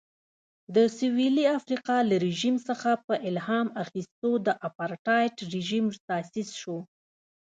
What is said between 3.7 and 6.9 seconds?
اخیستو اپارټایډ رژیم تاسیس شو.